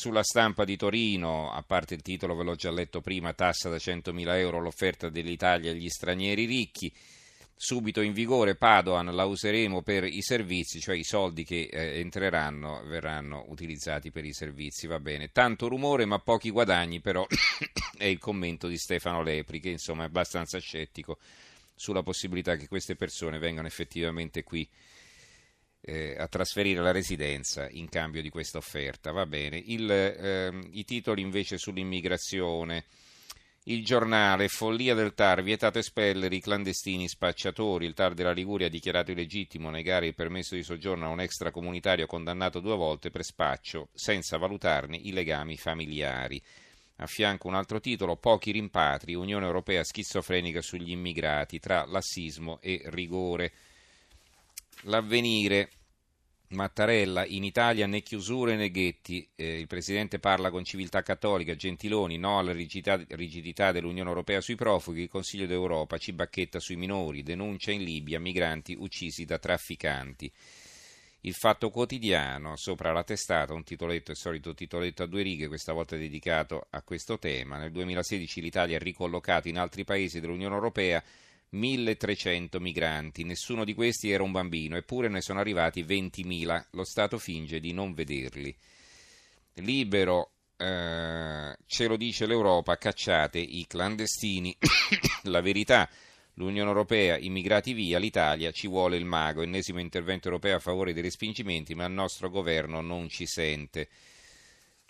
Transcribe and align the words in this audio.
Sulla 0.00 0.22
stampa 0.22 0.64
di 0.64 0.76
Torino, 0.76 1.50
a 1.50 1.60
parte 1.64 1.94
il 1.94 2.02
titolo 2.02 2.36
ve 2.36 2.44
l'ho 2.44 2.54
già 2.54 2.70
letto 2.70 3.00
prima, 3.00 3.32
tassa 3.32 3.68
da 3.68 3.78
100.000 3.78 4.36
euro 4.36 4.60
l'offerta 4.60 5.08
dell'Italia 5.08 5.72
agli 5.72 5.88
stranieri 5.88 6.44
ricchi, 6.44 6.94
subito 7.56 8.00
in 8.00 8.12
vigore 8.12 8.54
Padoan 8.54 9.12
la 9.12 9.24
useremo 9.24 9.82
per 9.82 10.04
i 10.04 10.22
servizi, 10.22 10.78
cioè 10.78 10.94
i 10.94 11.02
soldi 11.02 11.42
che 11.42 11.68
eh, 11.68 11.98
entreranno 11.98 12.80
verranno 12.84 13.46
utilizzati 13.48 14.12
per 14.12 14.24
i 14.24 14.32
servizi, 14.32 14.86
va 14.86 15.00
bene. 15.00 15.32
Tanto 15.32 15.66
rumore 15.66 16.04
ma 16.04 16.20
pochi 16.20 16.50
guadagni 16.50 17.00
però 17.00 17.26
è 17.98 18.04
il 18.04 18.20
commento 18.20 18.68
di 18.68 18.78
Stefano 18.78 19.20
Lepri 19.24 19.58
che 19.58 19.70
insomma 19.70 20.04
è 20.04 20.06
abbastanza 20.06 20.60
scettico 20.60 21.18
sulla 21.74 22.04
possibilità 22.04 22.54
che 22.54 22.68
queste 22.68 22.94
persone 22.94 23.40
vengano 23.40 23.66
effettivamente 23.66 24.44
qui 24.44 24.68
eh, 25.88 26.14
a 26.18 26.28
trasferire 26.28 26.82
la 26.82 26.90
residenza 26.90 27.66
in 27.70 27.88
cambio 27.88 28.20
di 28.20 28.28
questa 28.28 28.58
offerta. 28.58 29.10
Va 29.10 29.24
bene. 29.24 29.56
Il, 29.56 29.90
eh, 29.90 30.52
I 30.72 30.84
titoli 30.84 31.22
invece 31.22 31.56
sull'immigrazione. 31.56 32.84
Il 33.64 33.84
giornale, 33.84 34.48
follia 34.48 34.94
del 34.94 35.14
TAR, 35.14 35.42
vietato 35.42 35.78
espellere 35.78 36.34
i 36.34 36.40
clandestini 36.40 37.08
spacciatori. 37.08 37.86
Il 37.86 37.94
TAR 37.94 38.14
della 38.14 38.32
Liguria 38.32 38.66
ha 38.66 38.70
dichiarato 38.70 39.10
illegittimo 39.10 39.70
negare 39.70 40.06
il 40.06 40.14
permesso 40.14 40.54
di 40.54 40.62
soggiorno 40.62 41.06
a 41.06 41.10
un 41.10 41.20
extracomunitario 41.20 42.06
condannato 42.06 42.60
due 42.60 42.76
volte 42.76 43.10
per 43.10 43.24
spaccio, 43.24 43.88
senza 43.92 44.36
valutarne 44.36 44.96
i 44.96 45.12
legami 45.12 45.56
familiari. 45.56 46.40
A 46.96 47.06
fianco 47.06 47.46
un 47.46 47.54
altro 47.54 47.78
titolo, 47.80 48.16
pochi 48.16 48.50
rimpatri, 48.50 49.14
Unione 49.14 49.46
Europea 49.46 49.84
schizofrenica 49.84 50.60
sugli 50.62 50.90
immigrati, 50.90 51.58
tra 51.58 51.84
lassismo 51.86 52.58
e 52.60 52.82
rigore. 52.86 53.52
L'avvenire, 54.82 55.70
Mattarella, 56.50 57.26
in 57.26 57.44
Italia 57.44 57.86
né 57.86 58.00
chiusure 58.00 58.56
né 58.56 58.70
ghetti, 58.70 59.28
eh, 59.34 59.58
il 59.58 59.66
Presidente 59.66 60.18
parla 60.18 60.50
con 60.50 60.64
civiltà 60.64 61.02
cattolica, 61.02 61.54
Gentiloni, 61.54 62.16
no 62.16 62.38
alla 62.38 62.52
rigidità, 62.52 62.98
rigidità 63.10 63.70
dell'Unione 63.70 64.08
Europea 64.08 64.40
sui 64.40 64.54
profughi, 64.54 65.02
il 65.02 65.08
Consiglio 65.10 65.46
d'Europa 65.46 65.98
ci 65.98 66.12
bacchetta 66.12 66.58
sui 66.58 66.76
minori, 66.76 67.22
denuncia 67.22 67.70
in 67.70 67.84
Libia 67.84 68.18
migranti 68.18 68.74
uccisi 68.78 69.26
da 69.26 69.38
trafficanti. 69.38 70.32
Il 71.22 71.34
Fatto 71.34 71.68
Quotidiano, 71.68 72.56
sopra 72.56 72.92
la 72.92 73.04
testata, 73.04 73.52
un 73.52 73.64
titoletto, 73.64 74.12
il 74.12 74.16
solito 74.16 74.54
titoletto 74.54 75.02
a 75.02 75.06
due 75.06 75.22
righe, 75.22 75.48
questa 75.48 75.74
volta 75.74 75.96
dedicato 75.96 76.68
a 76.70 76.80
questo 76.80 77.18
tema. 77.18 77.58
Nel 77.58 77.72
2016 77.72 78.40
l'Italia 78.40 78.76
ha 78.76 78.80
ricollocato 78.80 79.48
in 79.48 79.58
altri 79.58 79.84
paesi 79.84 80.20
dell'Unione 80.20 80.54
Europea 80.54 81.02
1300 81.50 82.60
migranti, 82.60 83.24
nessuno 83.24 83.64
di 83.64 83.74
questi 83.74 84.10
era 84.10 84.22
un 84.22 84.32
bambino, 84.32 84.76
eppure 84.76 85.08
ne 85.08 85.20
sono 85.20 85.40
arrivati 85.40 85.82
20.000, 85.82 86.66
lo 86.72 86.84
Stato 86.84 87.18
finge 87.18 87.60
di 87.60 87.72
non 87.72 87.94
vederli. 87.94 88.54
Libero, 89.54 90.30
eh, 90.56 91.56
ce 91.66 91.86
lo 91.86 91.96
dice 91.96 92.26
l'Europa, 92.26 92.76
cacciate 92.76 93.38
i 93.38 93.66
clandestini, 93.66 94.56
la 95.24 95.40
verità, 95.40 95.88
l'Unione 96.34 96.68
Europea, 96.68 97.16
immigrati 97.16 97.72
via, 97.72 97.98
l'Italia 97.98 98.50
ci 98.50 98.68
vuole 98.68 98.96
il 98.96 99.04
mago, 99.04 99.42
ennesimo 99.42 99.80
intervento 99.80 100.28
europeo 100.28 100.56
a 100.56 100.60
favore 100.60 100.92
dei 100.92 101.02
respingimenti, 101.02 101.74
ma 101.74 101.86
il 101.86 101.92
nostro 101.92 102.28
governo 102.28 102.80
non 102.80 103.08
ci 103.08 103.26
sente. 103.26 103.88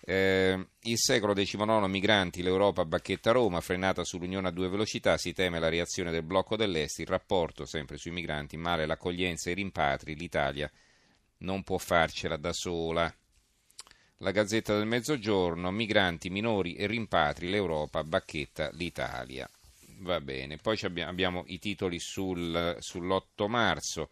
Eh, 0.01 0.67
il 0.81 0.99
secolo 0.99 1.35
XIX, 1.35 1.87
migranti, 1.87 2.43
l'Europa 2.43 2.85
bacchetta 2.85 3.33
Roma, 3.33 3.61
frenata 3.61 4.05
sull'Unione 4.05 4.49
a 4.49 4.53
due 4.53 4.69
velocità, 4.69 5.19
si 5.19 5.33
teme 5.33 5.59
la 5.59 5.69
reazione 5.69 6.11
del 6.11 6.23
blocco 6.23 6.57
dell'Est, 6.57 7.01
il 7.01 7.07
rapporto 7.07 7.67
sempre 7.67 7.99
sui 7.99 8.11
migranti, 8.11 8.57
male 8.57 8.87
l'accoglienza 8.87 9.49
e 9.49 9.53
i 9.53 9.57
rimpatri, 9.57 10.15
l'Italia 10.15 10.71
non 11.39 11.63
può 11.63 11.79
farcela 11.79 12.37
da 12.37 12.53
sola. 12.53 13.13
La 14.19 14.31
Gazzetta 14.33 14.77
del 14.77 14.87
Mezzogiorno, 14.87 15.71
migranti, 15.71 16.31
minori 16.31 16.75
e 16.75 16.87
rimpatri, 16.87 17.49
l'Europa 17.49 18.03
bacchetta 18.03 18.71
l'Italia. 18.73 19.49
Va 20.01 20.21
bene, 20.21 20.57
poi 20.57 20.79
abbiamo 20.83 21.45
i 21.47 21.59
titoli 21.59 21.99
sul, 21.99 22.77
sull'8 22.81 23.49
marzo 23.49 24.11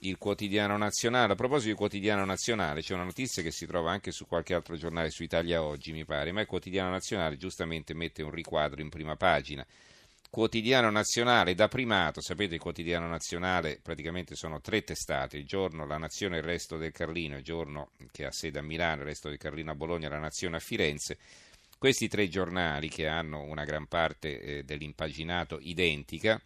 il 0.00 0.18
quotidiano 0.18 0.76
nazionale. 0.76 1.32
A 1.32 1.36
proposito 1.36 1.68
del 1.68 1.76
quotidiano 1.76 2.24
nazionale, 2.24 2.82
c'è 2.82 2.94
una 2.94 3.04
notizia 3.04 3.42
che 3.42 3.50
si 3.50 3.66
trova 3.66 3.90
anche 3.90 4.10
su 4.10 4.26
qualche 4.26 4.54
altro 4.54 4.76
giornale, 4.76 5.10
su 5.10 5.22
Italia 5.22 5.62
Oggi 5.62 5.92
mi 5.92 6.04
pare, 6.04 6.32
ma 6.32 6.40
il 6.40 6.46
quotidiano 6.46 6.90
nazionale 6.90 7.36
giustamente 7.36 7.94
mette 7.94 8.22
un 8.22 8.30
riquadro 8.30 8.80
in 8.80 8.88
prima 8.88 9.16
pagina. 9.16 9.66
Quotidiano 10.28 10.90
nazionale 10.90 11.54
da 11.54 11.68
primato, 11.68 12.20
sapete 12.20 12.54
il 12.56 12.60
quotidiano 12.60 13.06
nazionale 13.06 13.78
praticamente 13.80 14.34
sono 14.34 14.60
tre 14.60 14.82
testate, 14.82 15.38
il 15.38 15.46
giorno 15.46 15.86
La 15.86 15.96
Nazione 15.96 16.36
e 16.36 16.38
il 16.40 16.44
resto 16.44 16.76
del 16.76 16.92
Carlino, 16.92 17.38
il 17.38 17.44
giorno 17.44 17.90
che 18.10 18.26
ha 18.26 18.32
sede 18.32 18.58
a 18.58 18.62
Milano, 18.62 19.00
il 19.00 19.06
resto 19.06 19.28
del 19.28 19.38
Carlino 19.38 19.70
a 19.70 19.74
Bologna, 19.76 20.08
La 20.08 20.18
Nazione 20.18 20.56
a 20.56 20.60
Firenze. 20.60 21.16
Questi 21.78 22.08
tre 22.08 22.28
giornali 22.28 22.88
che 22.88 23.06
hanno 23.06 23.42
una 23.42 23.64
gran 23.64 23.86
parte 23.86 24.40
eh, 24.40 24.62
dell'impaginato 24.64 25.58
identica, 25.60 26.40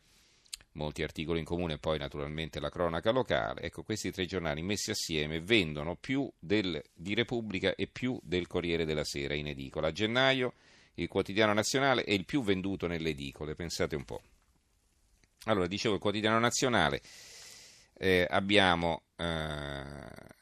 molti 0.73 1.03
articoli 1.03 1.41
in 1.41 1.45
comune, 1.45 1.79
poi 1.79 1.99
naturalmente 1.99 2.61
la 2.61 2.71
cronaca 2.71 3.11
locale. 3.11 3.63
Ecco, 3.63 3.83
questi 3.83 4.11
tre 4.11 4.27
giornali 4.27 4.63
messi 4.63 4.91
assieme 4.91 5.41
vendono 5.41 5.97
più 5.97 6.31
del, 6.39 6.83
di 6.95 7.15
Repubblica 7.15 7.75
e 7.75 7.87
più 7.87 8.19
del 8.23 8.47
Corriere 8.47 8.85
della 8.85 9.05
Sera 9.05 9.35
in 9.35 9.49
edicola. 9.49 9.89
A 9.89 9.93
gennaio 9.93 10.55
il 10.95 11.09
quotidiano 11.09 11.53
nazionale 11.53 12.05
è 12.05 12.13
il 12.13 12.25
più 12.25 12.43
venduto 12.43 12.87
nelle 12.87 13.11
edicole, 13.11 13.55
pensate 13.55 13.97
un 13.97 14.05
po'. 14.05 14.23
Allora, 15.45 15.67
dicevo, 15.67 15.95
il 15.95 16.01
quotidiano 16.01 16.39
nazionale 16.39 17.01
eh, 17.95 18.27
abbiamo 18.29 19.05
eh, 19.17 20.39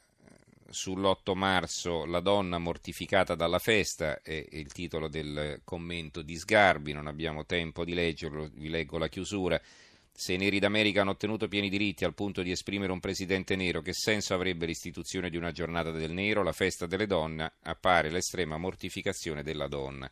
sull'8 0.71 1.35
marzo 1.35 2.05
La 2.05 2.19
donna 2.19 2.57
mortificata 2.57 3.35
dalla 3.35 3.59
festa, 3.59 4.21
è 4.21 4.45
il 4.51 4.71
titolo 4.71 5.07
del 5.07 5.61
commento 5.63 6.21
di 6.21 6.37
Sgarbi, 6.37 6.93
non 6.93 7.07
abbiamo 7.07 7.45
tempo 7.45 7.83
di 7.83 7.93
leggerlo, 7.93 8.49
vi 8.53 8.69
leggo 8.69 8.97
la 8.97 9.07
chiusura. 9.07 9.59
Se 10.11 10.33
i 10.33 10.37
neri 10.37 10.59
d'America 10.59 11.01
hanno 11.01 11.11
ottenuto 11.11 11.47
pieni 11.47 11.69
diritti 11.69 12.03
al 12.03 12.13
punto 12.13 12.41
di 12.41 12.51
esprimere 12.51 12.91
un 12.91 12.99
presidente 12.99 13.55
nero, 13.55 13.81
che 13.81 13.93
senso 13.93 14.33
avrebbe 14.33 14.65
l'istituzione 14.65 15.29
di 15.29 15.37
una 15.37 15.51
giornata 15.51 15.91
del 15.91 16.11
nero? 16.11 16.43
La 16.43 16.51
festa 16.51 16.85
delle 16.85 17.07
donne 17.07 17.53
appare 17.63 18.09
l'estrema 18.09 18.57
mortificazione 18.57 19.43
della 19.43 19.67
donna. 19.67 20.11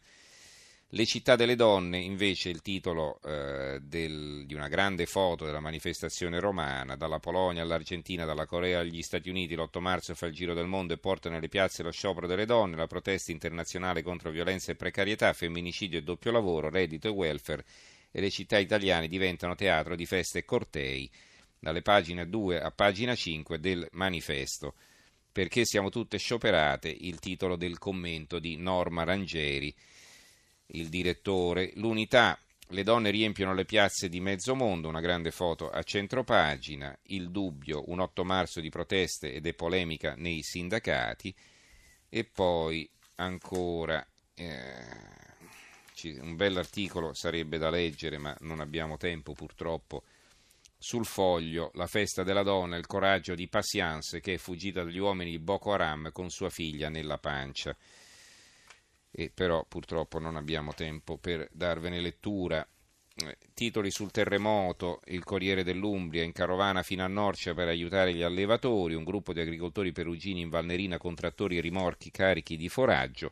Le 0.91 1.06
città 1.06 1.35
delle 1.35 1.56
donne, 1.56 1.97
invece, 1.97 2.47
il 2.47 2.62
titolo 2.62 3.19
eh, 3.25 3.78
del, 3.81 4.46
di 4.46 4.53
una 4.53 4.69
grande 4.69 5.06
foto 5.06 5.44
della 5.44 5.59
manifestazione 5.59 6.40
romana, 6.40 6.96
dalla 6.96 7.19
Polonia 7.19 7.62
all'Argentina, 7.62 8.24
dalla 8.24 8.46
Corea 8.46 8.79
agli 8.79 9.02
Stati 9.02 9.29
Uniti, 9.29 9.53
l'8 9.53 9.81
marzo 9.81 10.16
fa 10.16 10.28
il 10.28 10.34
giro 10.34 10.53
del 10.53 10.68
mondo 10.68 10.94
e 10.94 10.97
porta 10.97 11.29
nelle 11.29 11.50
piazze 11.50 11.84
lo 11.84 11.91
sciopero 11.91 12.25
delle 12.25 12.46
donne, 12.46 12.78
la 12.78 12.88
protesta 12.88 13.34
internazionale 13.34 14.02
contro 14.02 14.31
violenza 14.31 14.72
e 14.72 14.75
precarietà, 14.75 15.34
femminicidio 15.34 16.00
e 16.00 16.03
doppio 16.03 16.31
lavoro, 16.31 16.69
reddito 16.69 17.09
e 17.09 17.12
welfare 17.12 17.66
e 18.12 18.22
le 18.22 18.29
città 18.29 18.57
italiane 18.57 19.07
diventano 19.07 19.56
teatro 19.56 19.95
di 19.95 20.06
feste 20.06 20.40
e 20.40 20.45
cortei, 20.45 21.09
dalle 21.59 21.81
pagine 21.81 22.28
2 22.28 22.62
a 22.62 22.72
pagina 22.72 23.16
5 23.16 23.59
del 23.59 23.88
manifesto. 23.91 24.75
Perché 25.31 25.66
siamo 25.66 25.90
tutte 25.90 26.17
scioperate, 26.17 26.90
il 26.90 27.19
titolo 27.19 27.56
del 27.56 27.78
commento 27.78 28.40
di 28.40 28.57
Norma 28.57 29.03
Rangeri, 29.03 29.73
il 30.67 30.90
direttore. 30.90 31.72
L'unità, 31.75 32.40
le 32.69 32.84
donne 32.84 33.12
riempiono 33.12 33.53
le 33.53 33.66
piazze 33.66 34.09
di 34.09 34.19
mezzo 34.19 34.56
mondo, 34.56 34.88
una 34.88 35.00
grande 35.00 35.29
foto 35.29 35.69
a 35.69 35.84
centropagina, 35.84 36.97
il 37.07 37.29
dubbio, 37.29 37.84
un 37.88 38.00
8 38.00 38.23
marzo 38.23 38.59
di 38.59 38.69
proteste 38.69 39.31
ed 39.31 39.46
è 39.46 39.53
polemica 39.53 40.16
nei 40.16 40.41
sindacati, 40.41 41.34
e 42.09 42.23
poi 42.23 42.90
ancora... 43.16 44.06
Eh, 44.34 44.97
un 46.06 46.35
bell'articolo 46.35 47.13
sarebbe 47.13 47.58
da 47.58 47.69
leggere, 47.69 48.18
ma 48.18 48.35
non 48.41 48.59
abbiamo 48.59 48.97
tempo 48.97 49.34
purtroppo. 49.34 50.03
Sul 50.78 51.06
foglio, 51.06 51.72
la 51.74 51.88
festa 51.88 52.22
della 52.22 52.44
donna, 52.44 52.78
il 52.78 52.85
coraggio 52.85 53.34
di 53.34 53.47
Patience 53.47 54.19
che 54.19 54.35
è 54.35 54.38
fuggita 54.38 54.84
dagli 54.84 55.00
uomini 55.00 55.31
di 55.31 55.40
Boko 55.40 55.74
Haram 55.74 56.12
con 56.12 56.30
sua 56.30 56.50
figlia 56.50 56.90
nella 56.90 57.18
pancia. 57.18 57.75
E 59.09 59.32
però 59.34 59.66
purtroppo 59.67 60.20
non 60.20 60.35
abbiamo 60.35 60.73
tempo 60.76 61.17
per 61.17 61.49
darvene 61.52 62.00
lettura. 62.00 62.66
Eh, 63.16 63.38
titoli 63.55 63.90
sul 63.90 64.11
terremoto, 64.11 65.02
il 65.05 65.23
Corriere 65.23 65.64
dell'Umbria 65.64 66.22
in 66.22 66.32
carovana 66.32 66.84
fino 66.84 67.03
a 67.03 67.08
Norcia 67.08 67.55
per 67.55 67.67
aiutare 67.67 68.14
gli 68.14 68.22
allevatori, 68.22 68.93
un 68.93 69.03
gruppo 69.03 69.34
di 69.34 69.40
agricoltori 69.40 69.91
perugini 69.91 70.41
in 70.41 70.50
Valnerina 70.50 71.00
con 71.00 71.16
trattori 71.16 71.58
e 71.58 71.61
rimorchi 71.61 72.11
carichi 72.11 72.55
di 72.55 72.70
foraggio 72.70 73.32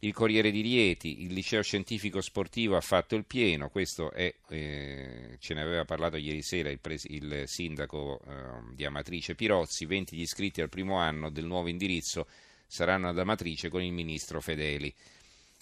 il 0.00 0.12
Corriere 0.12 0.52
di 0.52 0.60
Rieti, 0.60 1.22
il 1.24 1.32
liceo 1.32 1.62
scientifico 1.62 2.20
sportivo 2.20 2.76
ha 2.76 2.80
fatto 2.80 3.16
il 3.16 3.24
pieno, 3.24 3.68
questo 3.68 4.12
è, 4.12 4.32
eh, 4.48 5.36
ce 5.40 5.54
ne 5.54 5.60
aveva 5.60 5.84
parlato 5.84 6.16
ieri 6.16 6.42
sera 6.42 6.70
il, 6.70 6.78
pres- 6.78 7.06
il 7.08 7.42
sindaco 7.46 8.20
eh, 8.20 8.74
di 8.74 8.84
Amatrice 8.84 9.34
Pirozzi, 9.34 9.86
20 9.86 10.14
gli 10.14 10.20
iscritti 10.20 10.60
al 10.60 10.68
primo 10.68 10.98
anno 10.98 11.30
del 11.30 11.46
nuovo 11.46 11.68
indirizzo 11.68 12.28
saranno 12.66 13.08
ad 13.08 13.18
Amatrice 13.18 13.70
con 13.70 13.82
il 13.82 13.92
ministro 13.92 14.40
Fedeli. 14.40 14.94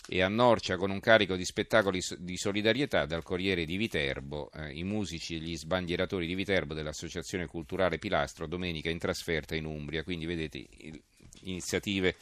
E 0.08 0.22
a 0.22 0.28
Norcia 0.28 0.76
con 0.76 0.90
un 0.90 1.00
carico 1.00 1.34
di 1.34 1.44
spettacoli 1.44 2.00
di 2.18 2.36
solidarietà 2.36 3.06
dal 3.06 3.24
Corriere 3.24 3.64
di 3.64 3.76
Viterbo, 3.76 4.52
eh, 4.52 4.72
i 4.72 4.84
musici 4.84 5.34
e 5.34 5.38
gli 5.38 5.56
sbandieratori 5.56 6.26
di 6.26 6.34
Viterbo 6.34 6.74
dell'Associazione 6.74 7.46
Culturale 7.46 7.98
Pilastro 7.98 8.46
domenica 8.46 8.90
in 8.90 8.98
trasferta 8.98 9.56
in 9.56 9.64
Umbria, 9.64 10.04
quindi 10.04 10.26
vedete 10.26 10.58
il, 10.58 11.02
iniziative 11.44 12.14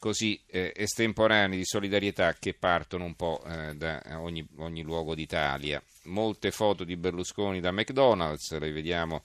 così 0.00 0.40
eh, 0.46 0.72
estemporanei 0.74 1.58
di 1.58 1.64
solidarietà 1.64 2.34
che 2.34 2.54
partono 2.54 3.04
un 3.04 3.14
po' 3.14 3.40
eh, 3.46 3.76
da 3.76 4.02
ogni, 4.18 4.44
ogni, 4.56 4.82
luogo 4.82 5.14
d'Italia. 5.14 5.80
Molte 6.04 6.50
foto 6.50 6.82
di 6.84 6.96
Berlusconi 6.96 7.60
da 7.60 7.70
McDonald's, 7.70 8.58
le 8.58 8.72
vediamo 8.72 9.22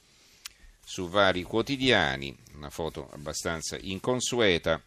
su 0.84 1.08
vari 1.08 1.44
quotidiani, 1.44 2.36
una 2.56 2.70
foto 2.70 3.10
abbastanza 3.14 3.78
inconsueta. 3.80 4.80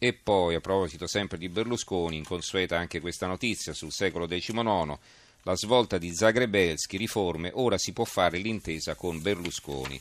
E 0.00 0.12
poi, 0.12 0.54
a 0.54 0.60
proposito 0.60 1.08
sempre 1.08 1.38
di 1.38 1.48
Berlusconi, 1.48 2.18
inconsueta 2.18 2.78
anche 2.78 3.00
questa 3.00 3.26
notizia 3.26 3.72
sul 3.72 3.90
secolo 3.90 4.26
XIX, 4.26 4.96
la 5.42 5.56
svolta 5.56 5.96
di 5.96 6.14
Zagrebelski, 6.14 6.98
riforme, 6.98 7.50
ora 7.54 7.78
si 7.78 7.92
può 7.92 8.04
fare 8.04 8.36
l'intesa 8.36 8.94
con 8.94 9.20
Berlusconi. 9.22 9.98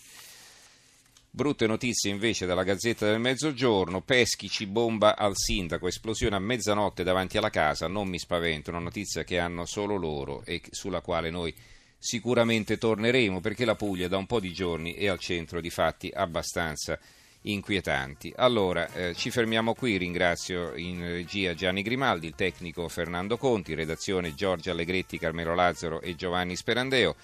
Brutte 1.29 1.67
notizie 1.67 2.09
invece 2.09 2.45
dalla 2.45 2.63
Gazzetta 2.63 3.05
del 3.05 3.19
Mezzogiorno, 3.19 4.01
Peschici 4.01 4.65
bomba 4.65 5.15
al 5.15 5.33
sindaco, 5.35 5.87
esplosione 5.87 6.35
a 6.35 6.39
mezzanotte 6.39 7.03
davanti 7.03 7.37
alla 7.37 7.51
casa, 7.51 7.87
non 7.87 8.07
mi 8.07 8.17
spavento, 8.17 8.71
una 8.71 8.79
notizia 8.79 9.23
che 9.23 9.37
hanno 9.37 9.65
solo 9.65 9.97
loro 9.97 10.43
e 10.45 10.61
sulla 10.71 11.01
quale 11.01 11.29
noi 11.29 11.53
sicuramente 11.99 12.77
torneremo 12.77 13.39
perché 13.39 13.65
la 13.65 13.75
Puglia 13.75 14.07
da 14.07 14.17
un 14.17 14.25
po' 14.25 14.39
di 14.39 14.51
giorni 14.51 14.93
è 14.93 15.07
al 15.07 15.19
centro 15.19 15.61
di 15.61 15.69
fatti 15.69 16.11
abbastanza 16.13 16.97
inquietanti. 17.41 18.33
Allora, 18.35 18.91
eh, 18.93 19.13
ci 19.13 19.29
fermiamo 19.29 19.73
qui, 19.73 19.97
ringrazio 19.97 20.75
in 20.75 21.01
regia 21.01 21.53
Gianni 21.53 21.81
Grimaldi, 21.81 22.27
il 22.27 22.35
tecnico 22.35 22.87
Fernando 22.87 23.37
Conti, 23.37 23.73
redazione 23.73 24.33
Giorgia 24.33 24.71
Allegretti, 24.71 25.17
Carmelo 25.19 25.55
Lazzaro 25.55 26.01
e 26.01 26.15
Giovanni 26.15 26.55
Sperandeo. 26.55 27.15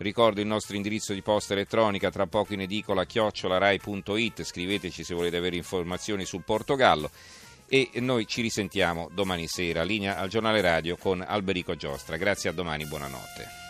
Ricordo 0.00 0.40
il 0.40 0.46
nostro 0.46 0.76
indirizzo 0.76 1.12
di 1.12 1.20
posta 1.20 1.52
elettronica, 1.52 2.10
tra 2.10 2.26
poco 2.26 2.54
in 2.54 2.62
edicola 2.62 3.04
chiocciolarai.it, 3.04 4.44
scriveteci 4.44 5.04
se 5.04 5.14
volete 5.14 5.36
avere 5.36 5.56
informazioni 5.56 6.24
sul 6.24 6.42
Portogallo 6.42 7.10
e 7.68 7.90
noi 7.96 8.26
ci 8.26 8.40
risentiamo 8.40 9.10
domani 9.12 9.46
sera, 9.46 9.82
linea 9.82 10.16
al 10.16 10.30
giornale 10.30 10.62
radio 10.62 10.96
con 10.96 11.20
Alberico 11.20 11.76
Giostra. 11.76 12.16
Grazie 12.16 12.48
a 12.48 12.54
domani, 12.54 12.86
buonanotte. 12.86 13.69